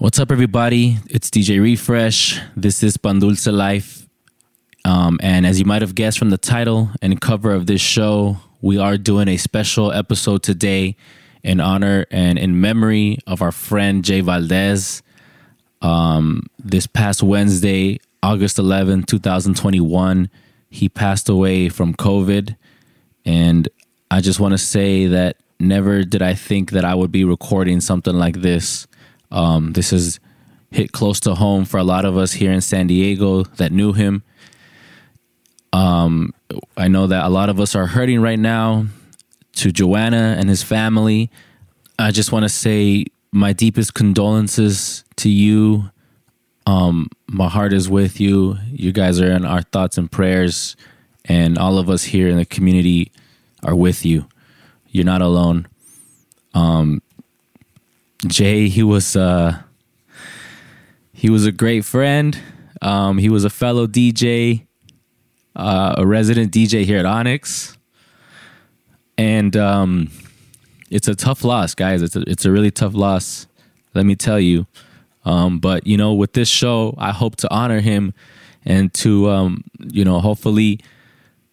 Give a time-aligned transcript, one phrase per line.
[0.00, 0.96] What's up, everybody?
[1.10, 2.40] It's DJ Refresh.
[2.56, 4.08] This is Pan Dulce Life.
[4.82, 8.38] Um, and as you might have guessed from the title and cover of this show,
[8.62, 10.96] we are doing a special episode today
[11.42, 15.02] in honor and in memory of our friend Jay Valdez.
[15.82, 20.30] Um, this past Wednesday, August 11, 2021,
[20.70, 22.56] he passed away from COVID.
[23.26, 23.68] And
[24.10, 27.82] I just want to say that never did I think that I would be recording
[27.82, 28.86] something like this
[29.30, 30.20] um, this has
[30.70, 33.92] hit close to home for a lot of us here in San Diego that knew
[33.92, 34.22] him.
[35.72, 36.34] Um,
[36.76, 38.86] I know that a lot of us are hurting right now.
[39.54, 41.28] To Joanna and his family,
[41.98, 45.90] I just want to say my deepest condolences to you.
[46.66, 48.56] Um, my heart is with you.
[48.70, 50.76] You guys are in our thoughts and prayers,
[51.24, 53.12] and all of us here in the community
[53.64, 54.28] are with you.
[54.88, 55.66] You're not alone.
[56.54, 57.02] Um,
[58.26, 59.62] Jay, he was uh,
[61.12, 62.38] he was a great friend.
[62.82, 64.66] Um, he was a fellow DJ,
[65.56, 67.76] uh, a resident DJ here at Onyx,
[69.18, 70.10] and um,
[70.90, 72.02] it's a tough loss, guys.
[72.02, 73.46] It's a, it's a really tough loss.
[73.94, 74.66] Let me tell you.
[75.24, 78.14] Um, but you know, with this show, I hope to honor him
[78.64, 80.80] and to um, you know, hopefully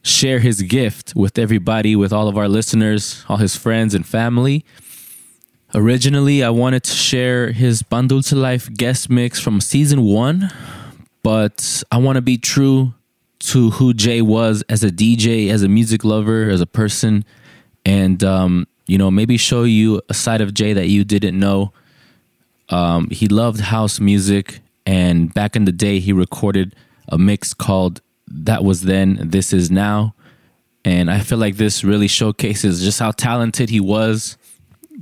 [0.03, 4.65] share his gift with everybody, with all of our listeners, all his friends and family.
[5.75, 10.49] Originally, I wanted to share his Pan Dulce Life guest mix from season one,
[11.23, 12.93] but I want to be true
[13.39, 17.25] to who Jay was as a DJ, as a music lover, as a person,
[17.85, 21.73] and um, you know maybe show you a side of Jay that you didn't know.
[22.69, 26.75] Um, he loved house music, and back in the day, he recorded
[27.09, 30.15] a mix called "That Was Then, This Is Now,"
[30.85, 34.37] and I feel like this really showcases just how talented he was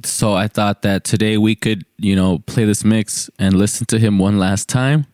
[0.03, 3.99] so I thought that today we could, you know, play this mix and listen to
[3.99, 5.05] him one last time.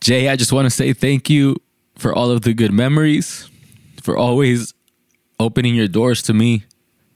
[0.00, 1.56] Jay, I just want to say thank you
[1.96, 3.48] for all of the good memories,
[4.02, 4.74] for always
[5.38, 6.64] opening your doors to me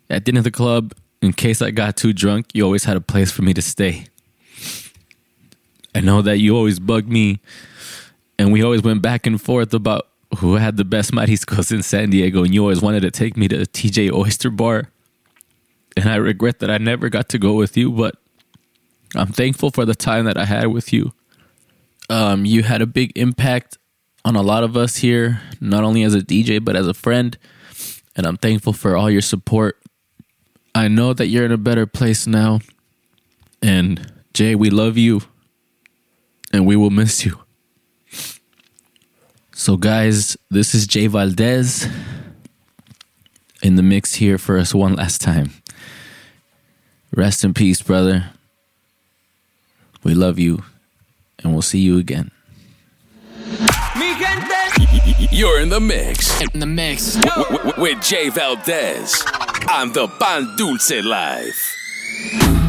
[0.08, 0.92] at dinner the club.
[1.22, 4.06] In case I got too drunk, you always had a place for me to stay.
[5.94, 7.40] I know that you always bugged me,
[8.38, 10.06] and we always went back and forth about
[10.38, 13.48] who had the best mariscos in San Diego, and you always wanted to take me
[13.48, 14.88] to TJ Oyster Bar
[15.96, 18.16] and I regret that I never got to go with you, but
[19.14, 21.12] I'm thankful for the time that I had with you.
[22.08, 23.78] Um, you had a big impact
[24.24, 27.36] on a lot of us here, not only as a DJ, but as a friend.
[28.16, 29.78] And I'm thankful for all your support.
[30.74, 32.60] I know that you're in a better place now.
[33.62, 35.22] And Jay, we love you.
[36.52, 37.40] And we will miss you.
[39.52, 41.86] So, guys, this is Jay Valdez
[43.62, 45.59] in the mix here for us one last time.
[47.14, 48.30] Rest in peace, brother.
[50.04, 50.62] We love you,
[51.40, 52.30] and we'll see you again.
[55.32, 56.40] You're in the mix.
[56.40, 57.16] In the mix.
[57.78, 59.24] with Jay Valdez
[59.70, 62.59] on the Pan Dulce Life.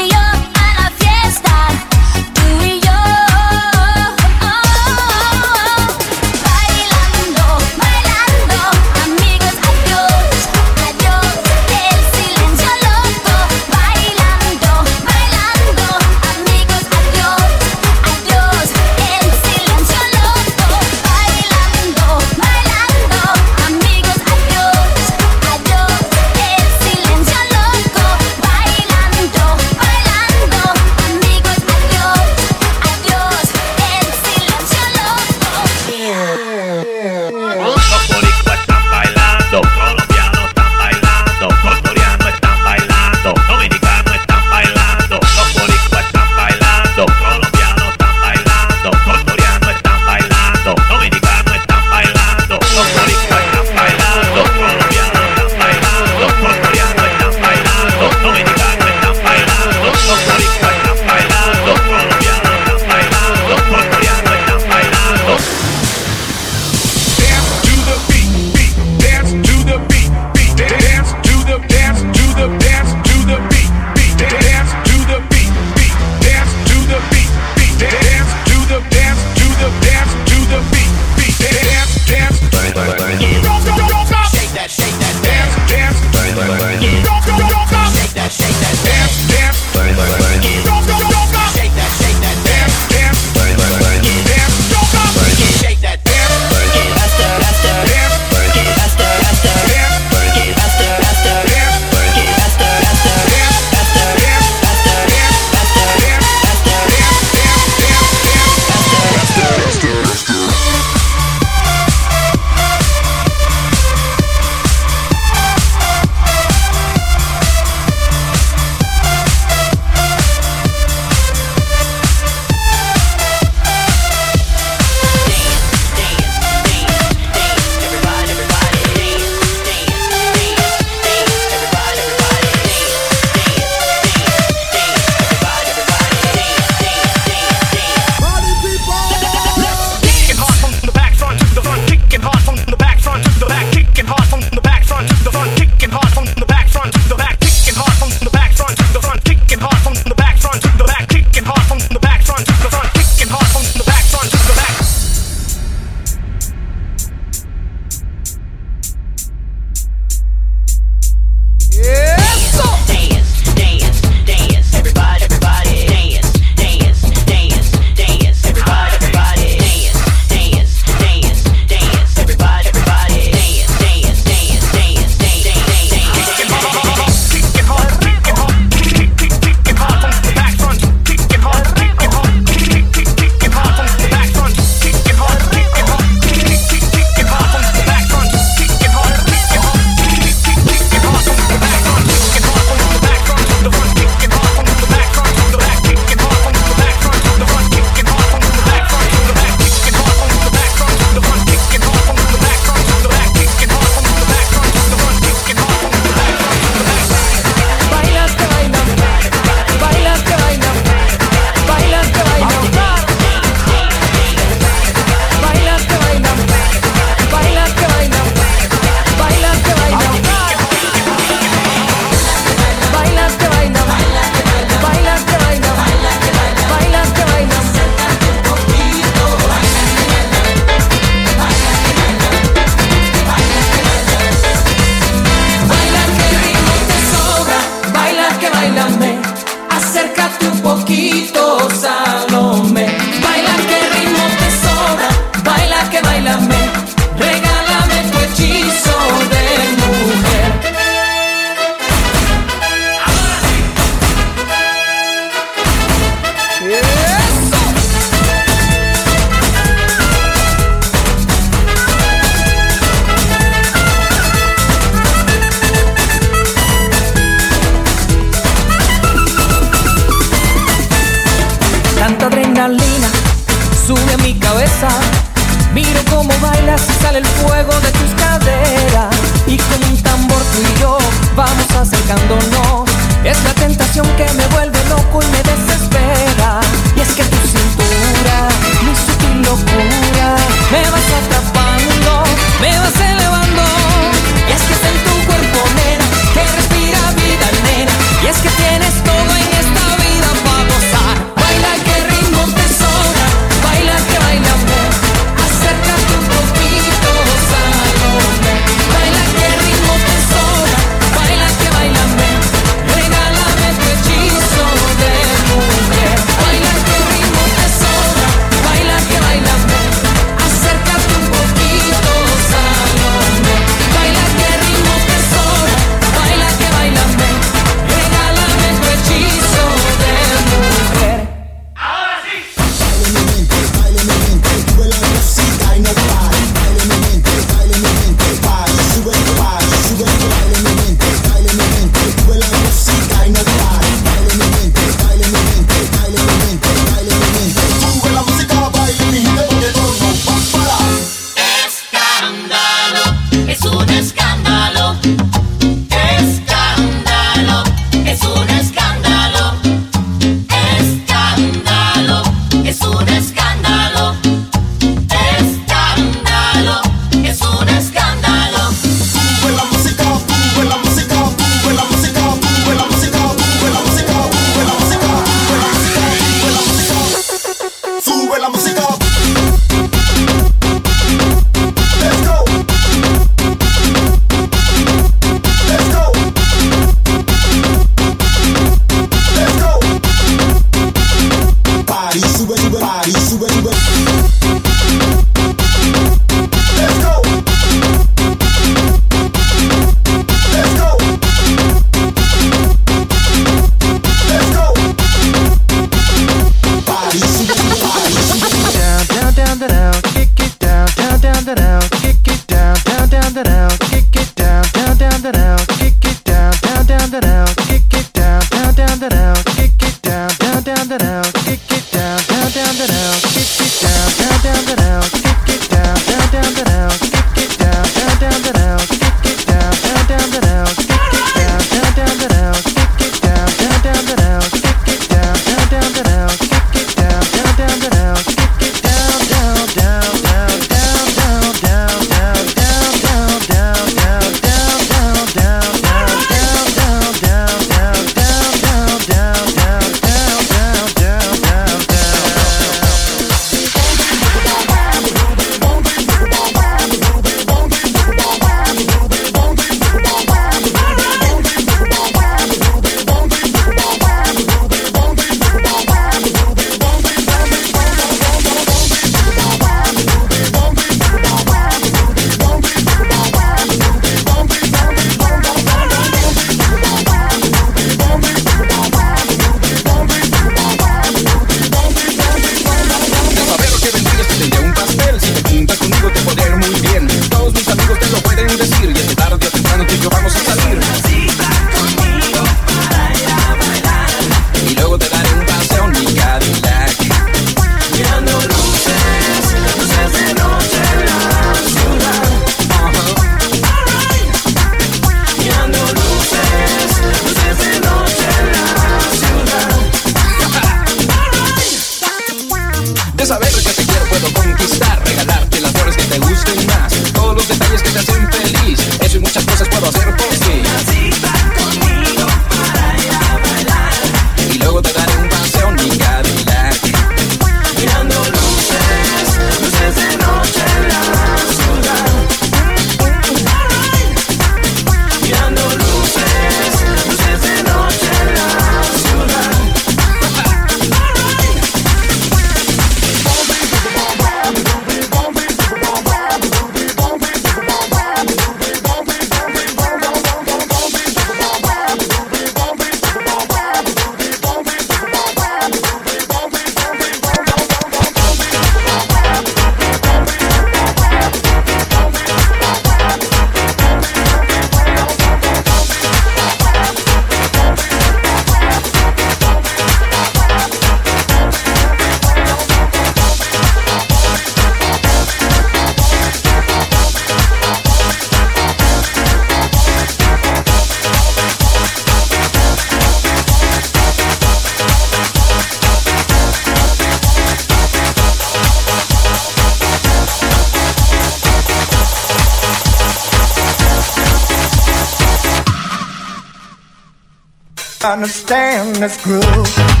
[598.11, 600.00] Understand this groove.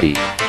[0.00, 0.39] Party.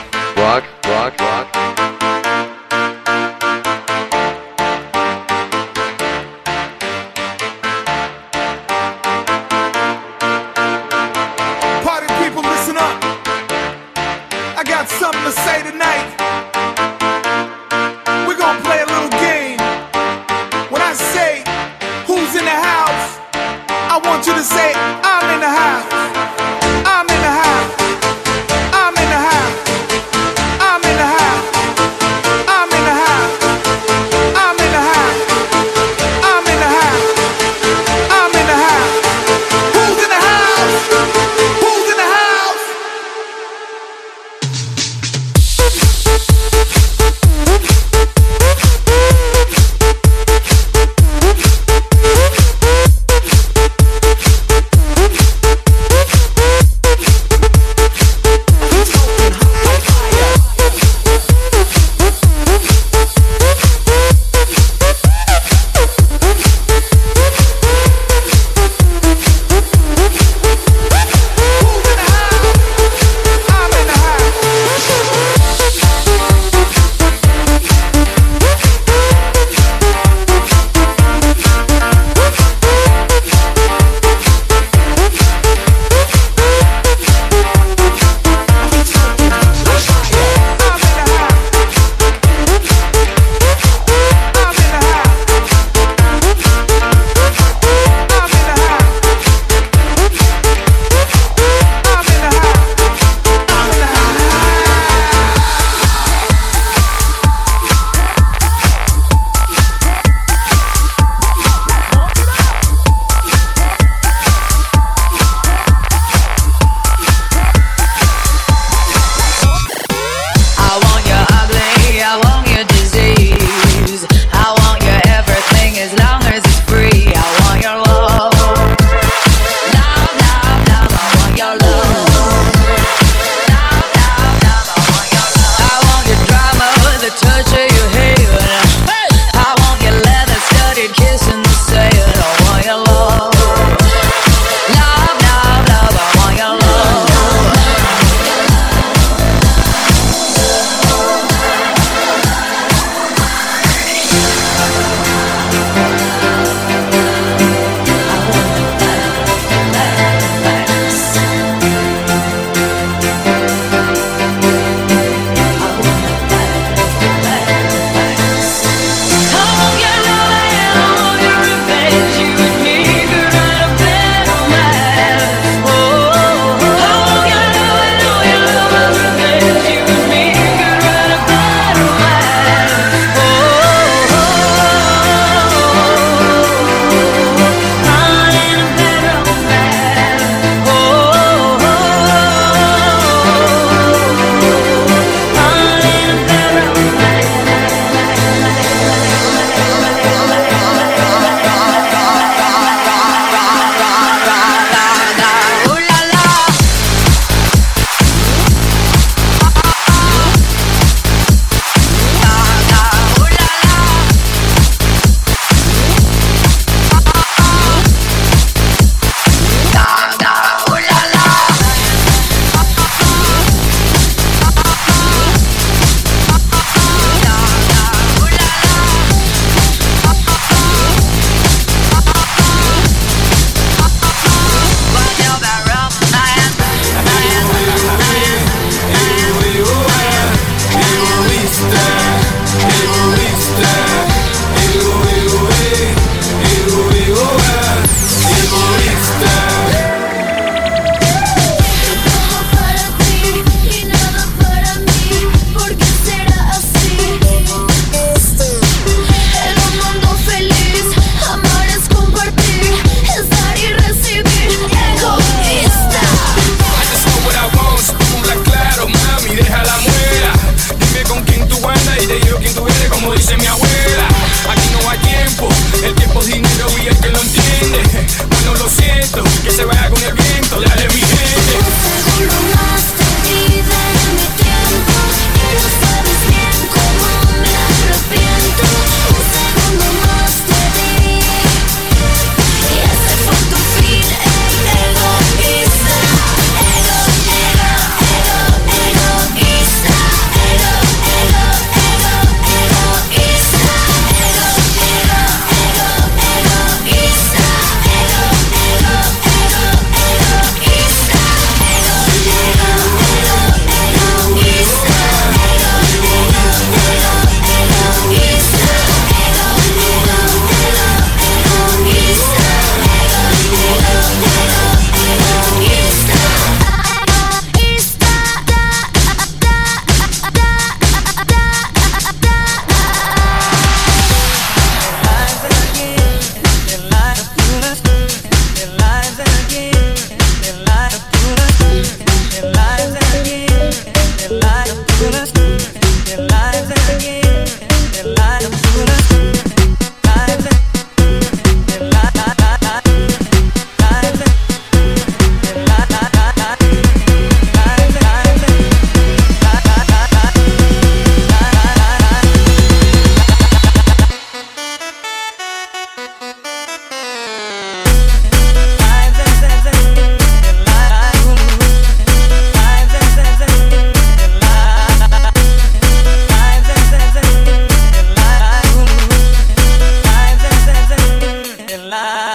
[381.93, 382.30] Allah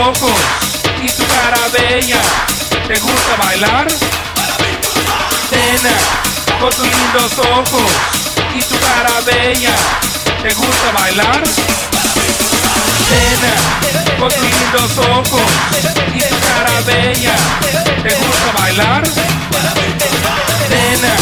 [0.00, 0.38] ojos
[1.02, 2.20] y tu cara bella.
[2.86, 3.86] ¿Te gusta bailar?
[5.50, 5.96] Nena,
[6.60, 7.90] con tus lindos ojos
[8.54, 9.74] y tu cara bella.
[10.42, 11.42] ¿Te gusta bailar?
[13.10, 13.52] Nena,
[14.18, 15.50] con tus lindos ojos
[16.14, 17.34] y tu cara bella.
[18.02, 19.02] ¿Te gusta bailar?
[20.70, 21.14] Nena,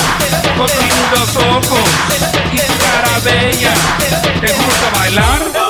[0.56, 1.88] con tus lindos ojos
[2.52, 3.74] y tu cara bella.
[4.40, 5.61] ¿Te gusta bailar?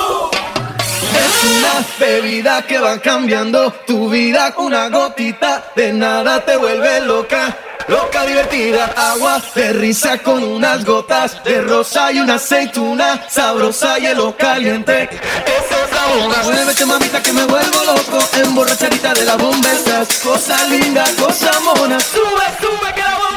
[1.15, 4.55] Es una bebida que va cambiando tu vida.
[4.59, 7.57] Una gotita de nada te vuelve loca.
[7.89, 14.03] Loca divertida, agua de risa con unas gotas de rosa y una aceituna, sabrosa y
[14.03, 15.03] hielo caliente.
[15.03, 16.43] Eso es la bomba.
[16.45, 20.09] Muévete mamita que me vuelvo loco, emborrachadita de la bomba estás.
[20.21, 21.99] Cosa linda, cosa mona.
[21.99, 23.32] Sube, sube que la bomba.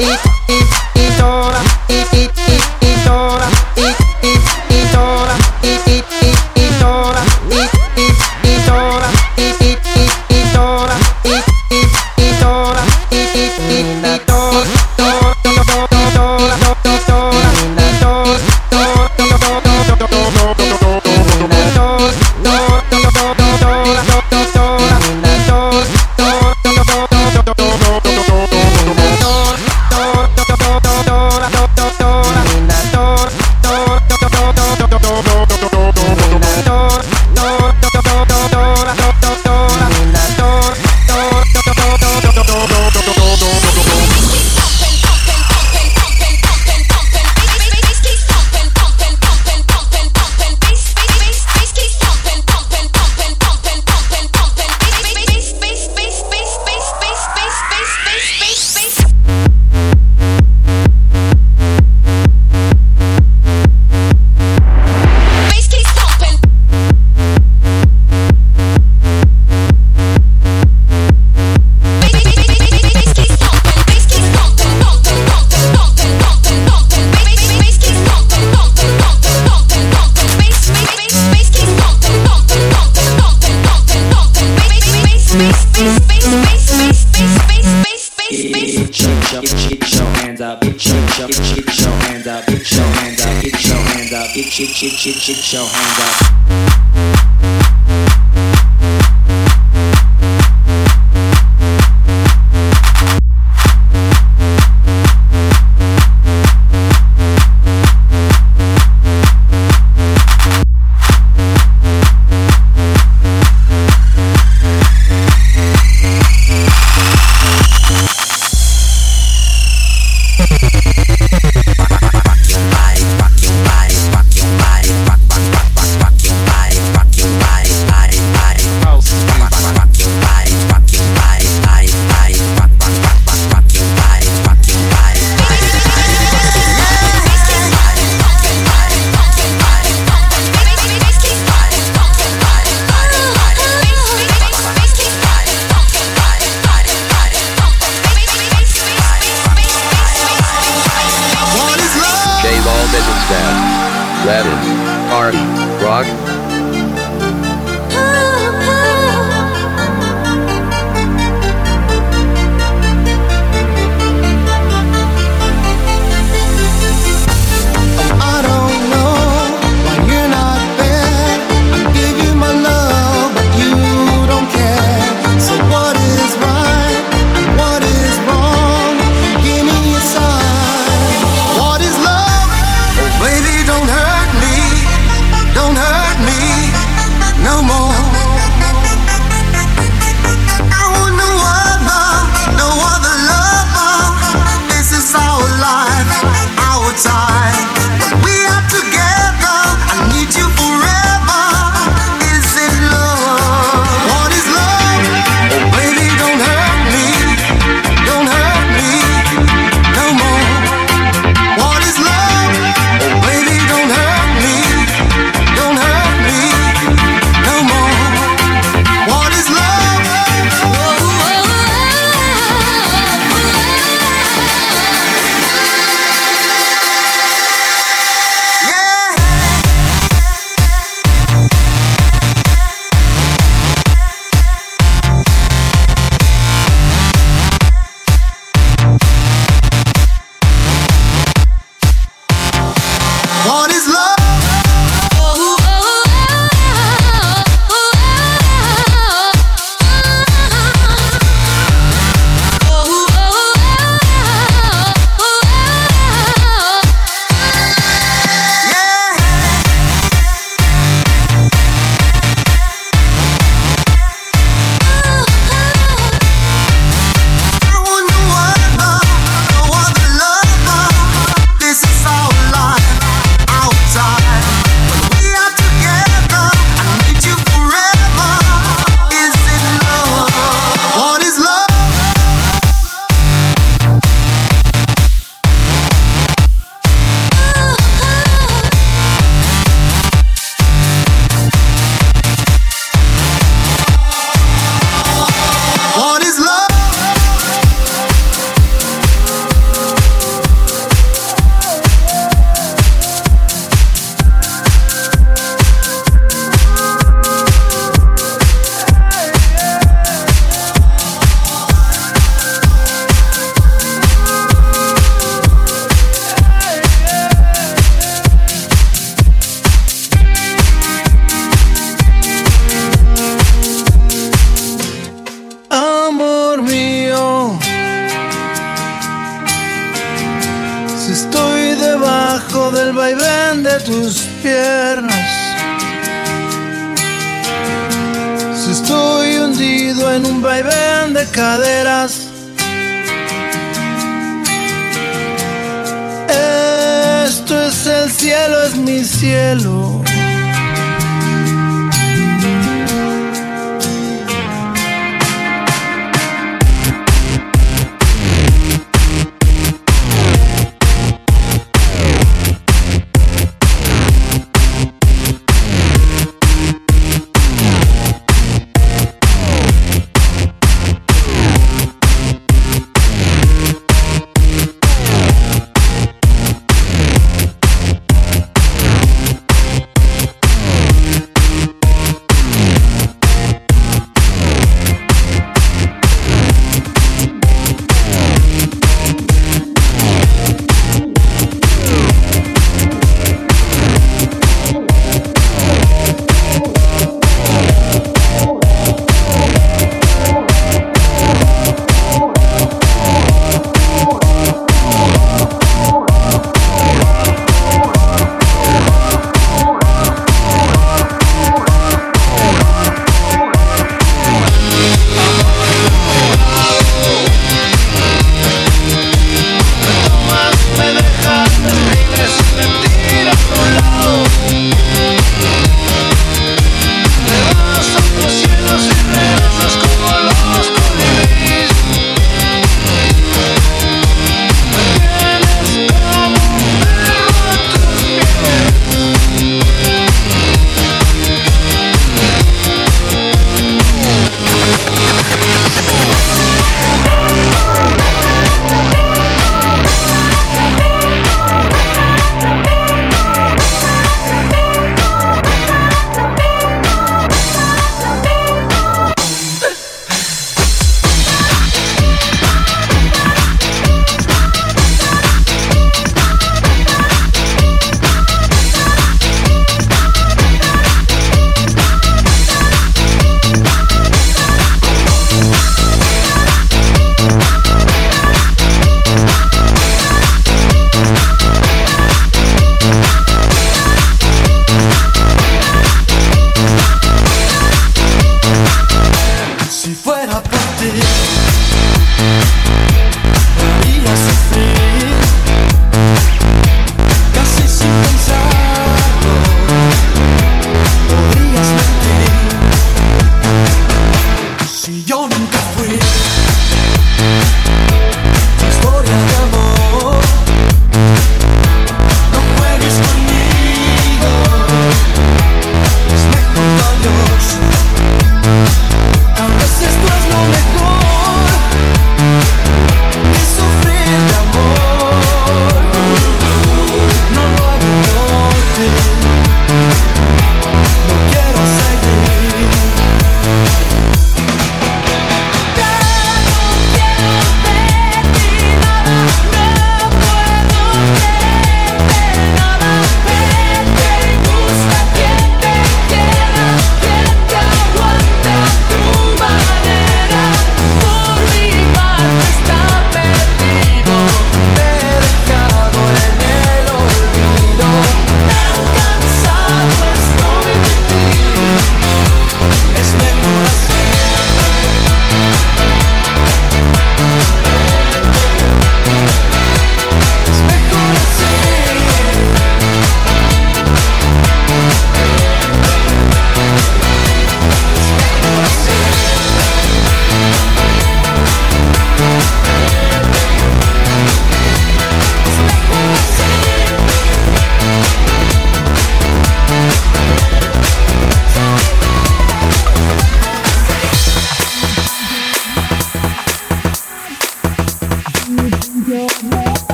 [0.00, 0.37] eat.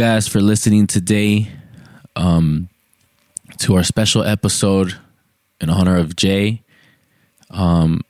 [0.00, 1.46] Guys for listening today
[2.16, 2.70] um,
[3.58, 4.96] to our special episode
[5.60, 6.62] in honor of Jay.
[7.50, 8.00] Um,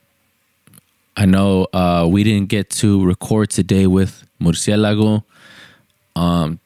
[1.17, 5.25] I know uh, we didn't get to record today with Murcielago.
[6.15, 6.61] Um,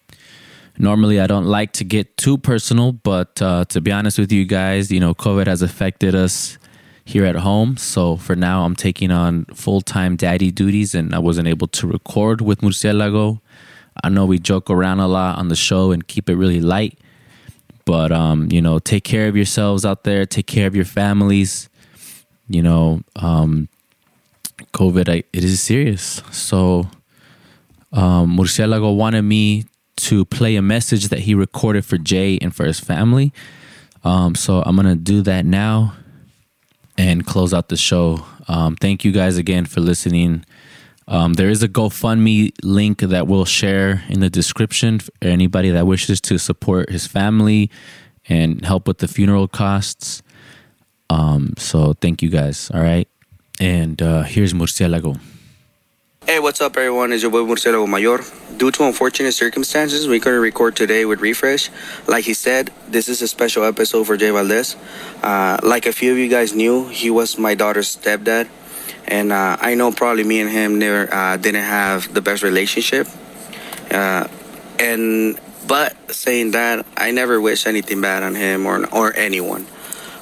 [0.78, 4.46] normally, I don't like to get too personal, but uh, to be honest with you
[4.46, 6.60] guys, you know, COVID has affected us
[7.04, 7.78] here at home.
[7.78, 11.88] So for now, I'm taking on full time daddy duties, and I wasn't able to
[11.88, 13.40] record with Murcielago.
[14.04, 17.00] I know we joke around a lot on the show and keep it really light,
[17.86, 20.26] but um, you know, take care of yourselves out there.
[20.26, 21.70] Take care of your families.
[22.48, 23.70] You know, um,
[24.74, 26.22] COVID, I, it is serious.
[26.32, 26.90] So,
[27.92, 29.66] um, Murcielago wanted me
[29.98, 33.34] to play a message that he recorded for Jay and for his family.
[34.04, 35.96] Um, so I'm gonna do that now
[36.98, 38.26] and close out the show.
[38.48, 40.46] Um, thank you guys again for listening.
[41.08, 45.86] Um, there is a GoFundMe link that we'll share in the description for anybody that
[45.86, 47.70] wishes to support his family
[48.28, 50.24] and help with the funeral costs.
[51.10, 52.72] Um, so thank you guys.
[52.74, 53.08] All right.
[53.60, 55.20] And uh, here's Murcielago.
[56.26, 57.14] Hey, what's up, everyone?
[57.14, 58.18] It's your boy Murcielago Mayor.
[58.58, 61.70] Due to unfortunate circumstances, we couldn't record today with Refresh.
[62.08, 64.76] Like he said, this is a special episode for Jay Valdez.
[65.22, 68.50] Uh, like a few of you guys knew, he was my daughter's stepdad.
[69.08, 73.08] And uh, I know probably me and him never uh, didn't have the best relationship.
[73.92, 74.28] Uh,
[74.80, 79.66] and but saying that, I never wish anything bad on him or or anyone.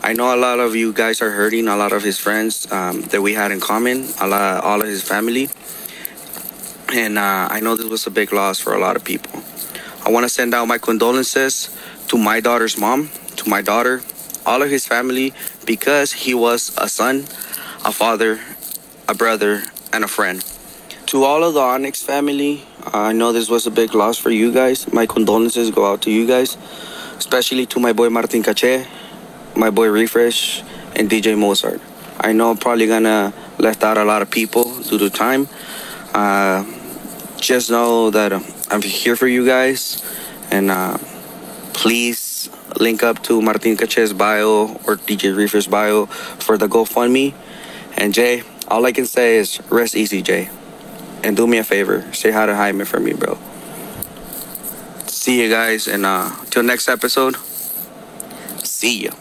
[0.04, 1.68] I know a lot of you guys are hurting.
[1.68, 4.88] A lot of his friends um, that we had in common, a lot, all of
[4.88, 5.50] his family,
[6.94, 9.42] and uh, I know this was a big loss for a lot of people.
[10.06, 11.76] I want to send out my condolences
[12.10, 14.04] to my daughter's mom, to my daughter,
[14.46, 15.34] all of his family,
[15.66, 17.22] because he was a son,
[17.86, 18.42] a father,
[19.08, 20.44] a brother, and a friend.
[21.08, 24.52] To all of the Onyx family, I know this was a big loss for you
[24.52, 24.92] guys.
[24.92, 26.58] My condolences go out to you guys,
[27.18, 28.88] especially to my boy Martin Cache,
[29.56, 30.64] my boy Refresh,
[30.96, 31.82] and DJ Mozart.
[32.20, 35.48] I know I'm probably gonna left out a lot of people due to time.
[36.14, 36.64] Uh,
[37.38, 38.32] just know that
[38.72, 40.02] I'm here for you guys,
[40.50, 40.98] and uh,
[41.74, 42.50] please
[42.80, 47.34] link up to Martin Cache's bio or DJ Reefer's bio for the GoFundMe.
[47.96, 50.50] And Jay, all I can say is rest easy, Jay.
[51.24, 53.38] And do me a favor, say hi to Jaime for me, bro.
[55.08, 57.38] See you guys, and uh, till next episode,
[58.64, 59.12] see ya.